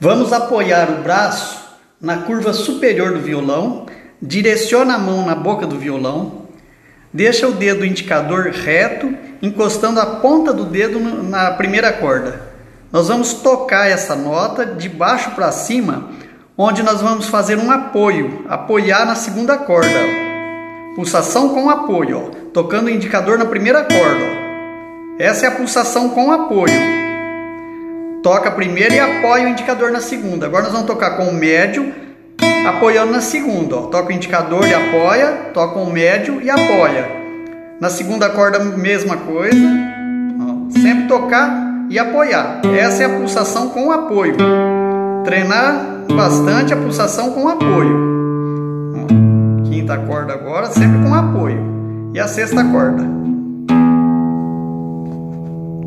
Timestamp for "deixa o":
7.12-7.52